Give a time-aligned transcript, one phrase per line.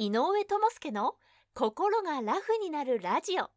[0.00, 1.16] 井上智介の
[1.54, 3.50] 心がラフになるラジオ。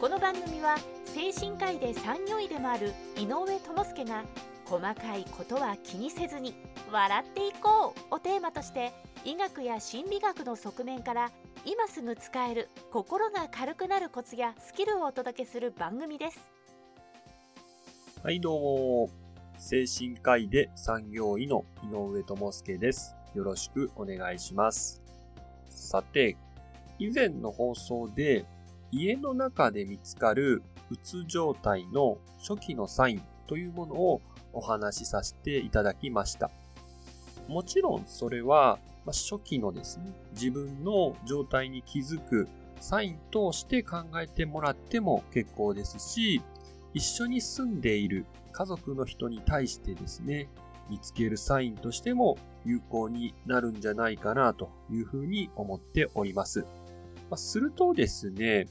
[0.00, 4.24] この番組は精神科医で産業医でもある井上智介が
[4.64, 6.56] 細かいことは気にせずに
[6.90, 8.92] 笑っていこうをテーマとして
[9.24, 11.30] 医学や心理学の側面から
[11.64, 16.40] 今すぐ使える心が軽くなるコツやスキルをお届けする番組です。
[18.20, 19.10] はいどうも。
[19.58, 23.14] 精神科医で産業医の井上智介です。
[23.36, 25.00] よろしくお願いします。
[25.68, 26.36] さて
[26.98, 28.44] 以前の放送で
[28.90, 34.20] 家の中で見つかるうつ状態の初期のサインというものを
[34.52, 36.50] お話しさせていただきました。
[37.46, 42.48] もちろんそれはまあ初期のですね、自分の状態に気づく
[42.80, 46.42] サインとして考えてもらっても結構ですし、
[46.94, 50.48] 一緒に住んでいる家族の人に対してですね、
[50.90, 56.66] 見つけるサインとしても有効になるんじゃないかなというふうに思っております。
[57.30, 58.66] まするとですね、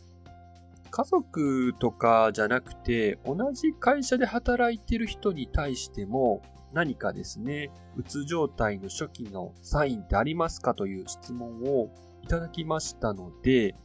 [0.91, 6.41] 家族とかじゃなくて、同じ会社で働いている人に対しても、
[6.73, 11.89] 何かですね、うつ状態の初期のサインってありますかという質問を
[12.23, 13.75] いただきましたので、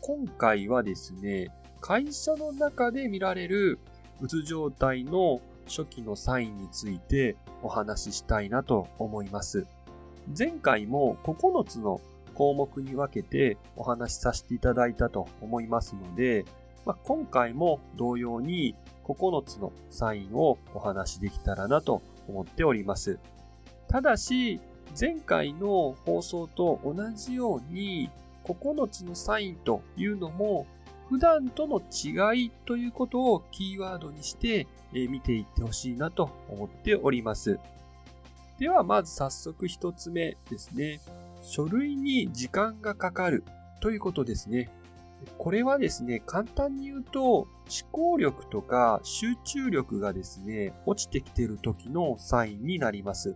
[0.00, 3.78] 今回はですね、会社の中で見られる
[4.20, 9.66] うつ状態の初期のサインについてお話ししたいなと思います。
[10.36, 12.00] 前回も9つの
[12.34, 16.44] 項目に分けてお話しさせていただいたと思いますので、
[16.84, 23.18] まあ、今回も同様に9つのサインをお話しできたらなと思っております。
[23.88, 24.60] ただし、
[24.98, 28.10] 前回の放送と同じように
[28.44, 30.66] 9つのサインというのも
[31.08, 37.58] 普段との違いということをキーワードにして見ていってほしいなと思っております。
[38.58, 41.00] ではまず早速一つ目ですね。
[41.42, 43.44] 書類に時間がかかる
[43.80, 44.70] ということですね。
[45.38, 47.48] これはですね、簡単に言うと、思
[47.90, 53.34] 考力とか集中力がですね、落ちてきてる時のサインになります。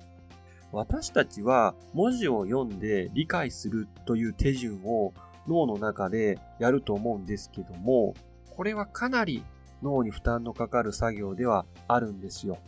[0.73, 5.15] 私たちは文字を読んで理解するという手順を
[5.49, 8.15] 脳の中でやると思うんですけども、
[8.51, 9.45] これはかなり
[9.83, 12.59] 脳に負担のかかる作業ではあるんですよ。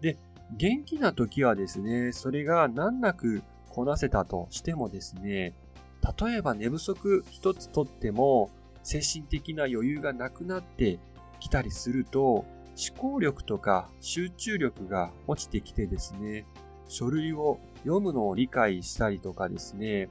[0.00, 0.18] で、
[0.56, 5.54] 元気な時はですね、それが難なくこなせたとしてもですね、
[6.18, 8.50] 例えば寝不足一つとっても
[8.82, 10.98] 精神的な余裕がなくなって
[11.40, 12.46] きたりすると思
[12.96, 16.46] 考力とか集中力が落ちてきてですね、
[16.88, 20.08] 書類を読むのを理解したりとかですね、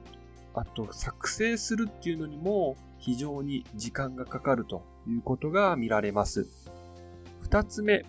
[0.54, 6.48] あと作成するっていうのにも非常に時間がかかるということが見られます。
[7.40, 8.04] 二つ目、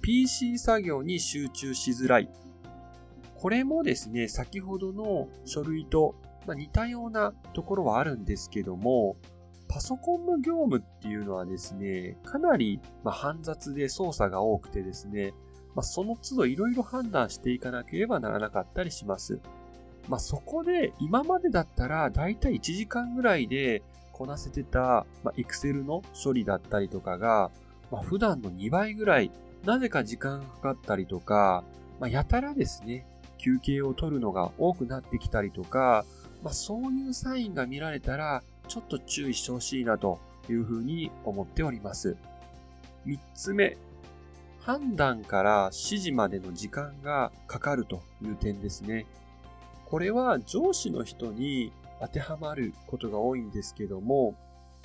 [0.00, 2.30] PC 作業に集中しづらい
[3.44, 6.14] これもですね、先ほどの書類と
[6.46, 9.16] まあ似たようなところはあるんですけども、
[9.68, 15.34] パソコンの業務っていうのはですね、かなり煩雑で操作が多くてですね、
[15.74, 19.40] まあ、その都度いろいろ判断していかなければならなかったりします。
[20.08, 27.50] まあ、そこで今までだったらだいたい1時間ぐらいでこなせてた、まあ、Excel の処理だったりとかが、
[27.90, 29.32] まあ、普段の2倍ぐらい、
[29.64, 31.64] なぜか時間がかかったりとか、
[31.98, 33.06] まあ、やたらですね、
[33.38, 36.04] 休憩を取るのが多くなってきたりとか、
[36.44, 42.16] まあ、そういうサインが見られたら、ちょっと注意してほしいなというふうに思っております。
[43.06, 43.78] 三つ目、
[44.60, 49.06] 判断から指示までの時間がかかるという点ですね。
[49.86, 54.34] これは上司の人に当てはまることが多いんですけども、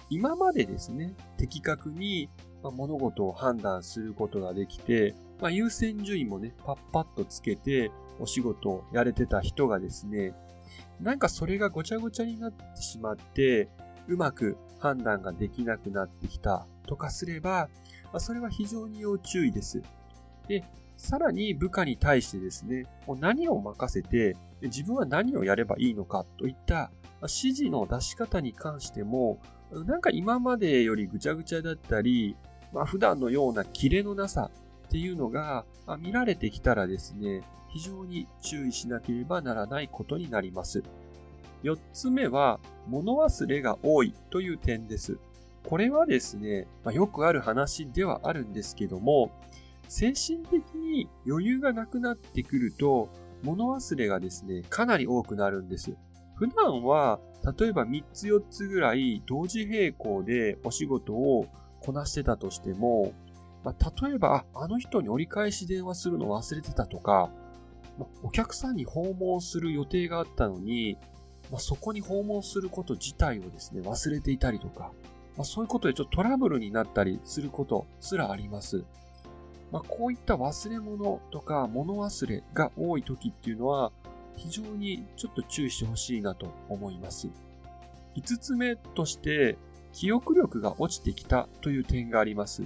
[0.09, 2.29] 今までですね、的確に
[2.63, 10.33] 物事を判断することができて、まあ、優先順位もね、パッパッとつけて、お仕事をやれてた人がですね、
[10.99, 13.69] なんかそれがごちゃごちゃになってしまって、
[14.07, 17.69] うまく判断ができなくなってきたとかすれば、
[18.11, 19.81] ま、それは非常に要注意です。
[20.47, 20.63] で、
[20.97, 26.91] さらに部下に対してですね、もう何を任せて、自分は何をやればいいのかといった
[27.21, 29.39] 指示の出し方に関しても、
[29.71, 32.35] なんか今までよりぐちゃぐちゃだったり、
[32.73, 34.51] まあ、普段のようなキレのなさ
[34.89, 35.65] っていうのが
[35.99, 40.83] 見られてきたらですね、非常に注意しなければならないことになります。
[41.63, 45.19] 4つ目は、物忘れが多いという点です。
[45.63, 49.29] これはですね、まあ、よくある話ではあるんですけども、
[49.87, 53.09] 精神的に余裕がなくなってくると、
[53.43, 55.93] 物忘れがですね、かなり多くなるんです。
[56.35, 57.19] 普段は、
[57.59, 61.45] 例えば3つ4つぐらい同時並行でお仕事を
[61.79, 63.13] こなしてたとしても、
[63.63, 67.29] まあ、例えば、あの人に折り返し電話するの忘れてたとか、
[67.97, 70.97] まあ、お客さんに訪問する予定があったのに、
[71.51, 74.91] まあ、そこに訪問すること自体をですね、忘れていたりとか、
[75.37, 78.83] ま、そういうことでちょっとトラブルになったりすることすらあります。
[79.71, 83.91] ま、こういった忘れ物とか物忘れが多い時っていうのは、
[84.35, 87.27] 非常にちょっと注意してほしいなと思います。
[88.15, 89.57] 5つ目として、
[89.91, 92.63] 記憶力が落ちてきたという点があります。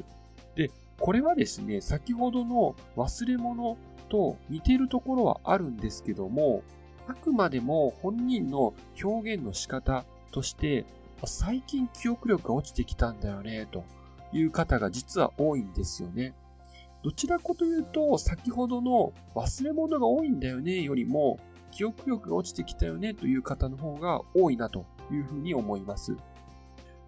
[0.56, 0.70] で、
[1.00, 3.78] これはですね、先ほどの忘れ物
[4.10, 6.64] と似ているところはあるんですけども、
[7.08, 8.74] あくまでも本人の
[9.04, 10.86] 表現の仕方として、
[11.26, 13.84] 最近記憶力が落ちてきたんだよね、と
[14.32, 16.34] いう方が実は多いんですよね。
[17.04, 21.40] どちらかというと、先ほどの忘れ物が多いんだよねよりも、
[21.72, 26.14] 記憶力が落ちてきたよねという方の方が多いなというふうに思います。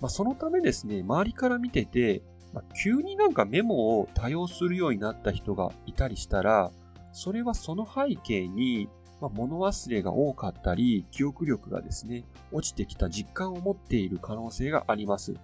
[0.02, 2.22] まあ、そのためですね、周りから見てて、
[2.56, 6.72] まあ、急になんかメモを多用するようになった人がいたりしたら、
[7.12, 8.88] それはその背景に、
[9.19, 12.24] まあ、物忘れが多かったり、記憶力がですね、
[12.54, 15.36] 落ちてきた実感を持っている可能性があります。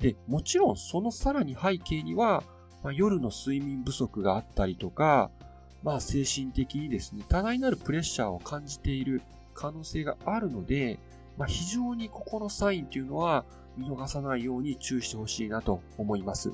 [0.00, 2.42] で、もちろんそのさらに背景には、
[2.82, 5.30] まあ、夜の睡眠不足があったりとか、
[5.82, 9.22] まあ精神的にですね、多大なるプレッシャーを感じている
[9.54, 10.98] 可能性があるので、
[11.38, 16.52] まあ、非常にここのサインというのは見逃さないように注意してほしいなと思います。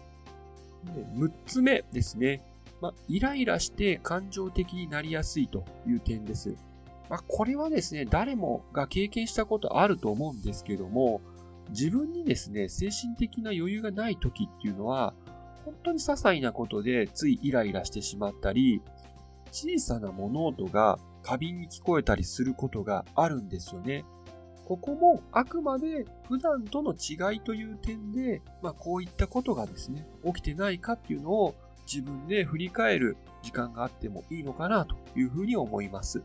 [1.16, 2.42] 6つ目ですね。
[2.80, 6.54] まあ、イライラして感情的になりやすいという点です。
[7.08, 11.20] まあ、これはですね、誰もが経験したことあると思うんですけども、
[11.70, 15.14] 自分にですね、精神的な余裕がない時っていうのは、
[15.64, 18.82] 本当に些細なことでついイライラしてしまったり、
[19.50, 24.04] 小さな物音が過敏に聞こえたりすることがあるんですよね。
[24.66, 31.54] ここもあくまで普段との違いという点で、まあこういったことがですね、起きてないかっていうのを
[31.86, 36.20] 自分で振り返る時間があってもいいのかなというふうに思います。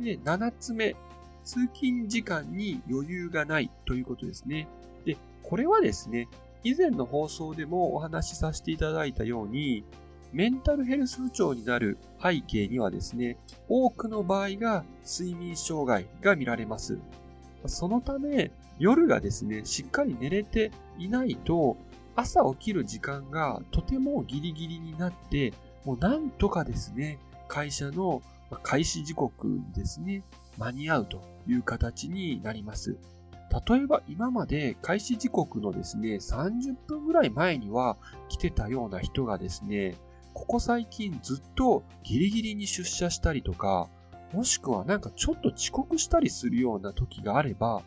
[0.00, 0.96] で、7つ目、
[1.44, 4.66] 通勤時間に余裕がないということですね。
[5.04, 6.28] で、これはですね、
[6.64, 9.84] 以前の放送でもお話しさせていただいたように、
[10.32, 13.36] メンタルヘルス不調になる背景にはですね、
[13.68, 16.98] 多くの場合が睡眠障害が見られます。
[17.66, 21.76] そのため、夜がですね、しっかり寝れていないと、
[22.14, 25.52] 朝起きる時間がとてもギリギリになって、
[25.84, 27.18] もうなんとかですね、
[27.48, 28.22] 会社の
[28.62, 30.22] 開始時刻にですね、
[30.58, 32.96] 間に合うという形になります。
[33.68, 37.98] 例えば今まで開始時刻のですね、30分ぐらい前には
[38.28, 39.96] 来てたような人がですね、
[40.32, 43.90] ここ最近ずっとギリギリに出社したりとか、
[44.32, 47.82] もしくはなんかちょっと遅刻したりするような時があれば、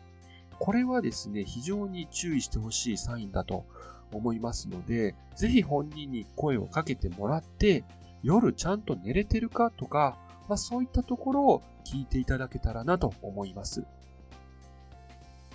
[0.58, 3.64] これはですね、非常に注意してほしいサインだと
[4.12, 7.84] 思いますので、ぜひ本人に声をかけてもらって、
[8.22, 10.16] 夜ちゃんと寝れてるかとか、
[10.48, 13.84] まあ、そういったところを聞いていただけたらなと思います。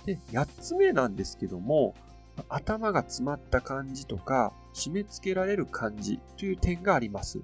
[0.04, 1.94] で、8つ目なんですけども、
[2.48, 7.40] 頭が詰まった感じとか、締め付けられる感じという点があります。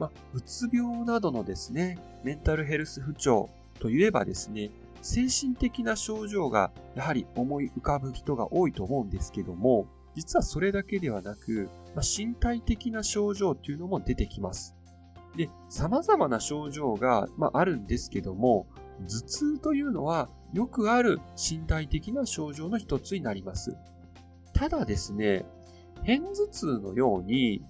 [0.00, 4.70] まあ、うつ病などのですね、メンタルヘルス不調といえばですね、
[5.02, 14.74] 精神的な症状がやはり思い浮かぶ人が多いと思うんですけども、実はそれだけではなく、まあ、身体的な症状というのも出てきます。
[15.36, 18.66] で、様々な症状が、まあ、あるんですけども、
[19.06, 23.76] 頭痛というのはよくある身体的な症状の一つになります。
[24.54, 25.44] ただですね、
[26.06, 27.62] 片頭痛のように、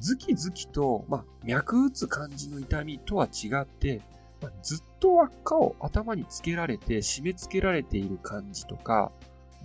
[0.00, 4.00] ズキズキと、まあ、脈打つ感じの痛みとは違って、
[4.40, 9.10] まあ、ずっと輪っかを頭につけられて締め付けられている感じとか、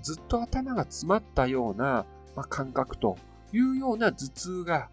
[0.02, 3.18] ずっと頭が詰まったような、まあ、感覚と
[3.54, 4.90] いうような頭痛が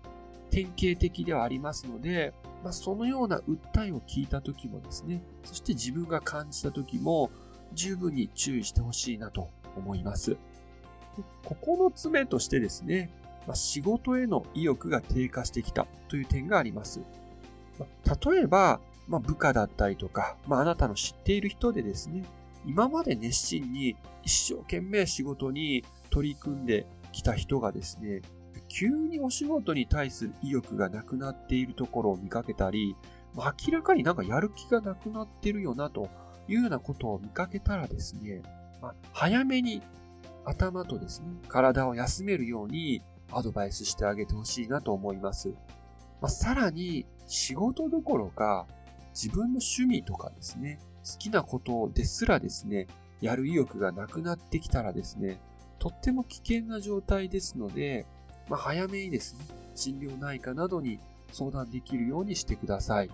[0.50, 2.32] 典型的ではありますので、
[2.64, 7.30] まあ、そのような訴えを聞いた時もですね、そして自分が感じた時も
[7.74, 10.36] 十分に注意してほしいなと思います。
[11.44, 13.10] 9つ目としてですね、
[13.46, 17.00] まあ、仕事への意欲が低下してきたという点があります。
[17.78, 22.24] まあ、例えば、まあ、部下だったりとか、まあ、あなたの知っている人でですね、
[22.66, 28.20] 今まで熱心に一生懸命仕事に取り組んできた人がですね、
[28.68, 32.96] 急にお仕事に対する意欲がなくなっているところを見かけたり、
[33.34, 36.10] 明らかになんかやる気がなくなってるよなと
[36.48, 38.42] いうようなことを見かけたらですね、
[38.82, 39.82] まあ、早めに
[40.44, 45.50] 頭とですね、体を休めるようにアドバイスしてあげてほしいなと思います。
[46.20, 48.66] まあ、さらに、仕事どころか、
[49.14, 52.86] 自分の趣味とかですね、好きなことですらですね、
[53.20, 55.40] やる意欲がなくなってきたらですね、
[55.78, 58.06] とっても危険な状態ですので、
[58.48, 59.40] まあ、早めにですね、
[59.74, 60.98] 心療内科などに
[61.32, 63.10] 相談できるようにしてください。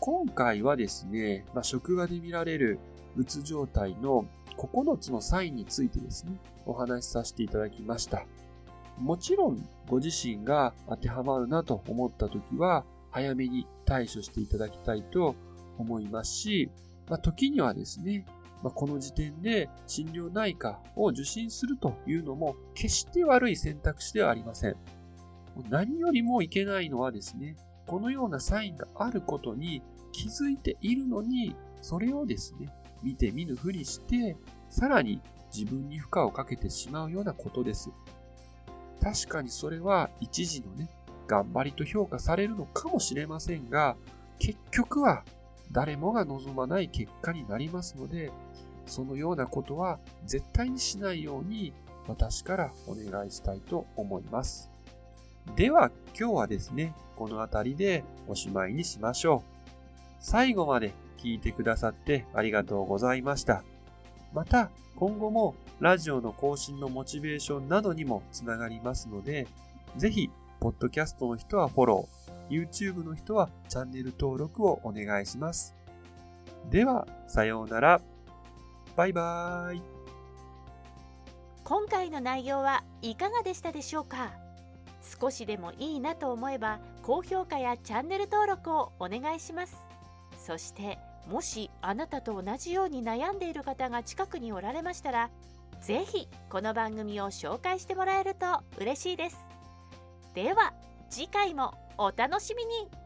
[0.00, 2.78] 今回はですね、まあ、職場で見られる
[3.16, 8.24] うつ状態の9つのサインについてですね、お話しさせていただきました。
[8.98, 15.36] もちろんご自身が当てはまるなと思った時は、早めに対処していただきたいと
[15.78, 16.70] 思いますし、
[17.08, 18.26] まあ、時にはですね、
[18.62, 24.76] まあ、この時点で心療内科を受診するというのも決して悪い選択肢ではありません。
[25.70, 32.68] 何よりもいけないのはですね、このようなサインがあることに気づいているのに、それをですね、
[33.02, 34.36] 見て見ぬふりして、
[34.68, 35.20] さらに
[35.54, 37.90] 自分に負荷をかけてしまうようなことです。
[39.00, 40.88] 確かにそれは一時のね、
[41.26, 43.96] 頑張りと評価されるのかもしれませんが、
[44.38, 45.24] 結局は
[45.72, 48.32] 誰もが望まない結果になりますので、
[48.86, 51.72] そのようなことは絶対にしないように
[52.06, 54.70] 私からお願いしたいと思います。
[55.56, 59.56] では今日はですね、この辺りでおしまいにしましょう。
[60.18, 63.62] 最後まで聞いてくださってありがとうございました。
[64.36, 69.48] また今後もラジオの更新のモチベーションなどにもつながりますので、
[69.96, 70.28] ぜひ、
[70.60, 75.74] ポッドキャストの人はフォロー、YouTube の人はチャンネル登録をお願いします。
[76.68, 78.02] では、さようなら。
[78.94, 79.82] バイバーイ。
[81.64, 84.32] 今回の内容はいかがでしたでしょうか？
[85.18, 89.76] 少しでもいいなと思えば高評価やチャンネル登録をお願いします
[90.36, 95.30] そしてもしあなたと同じように悩んでいる方が近くにおられましたら
[95.80, 99.36] 是非この番組を紹介してもらえると嬉しいです。
[100.34, 100.72] では
[101.10, 103.05] 次回もお楽しみに。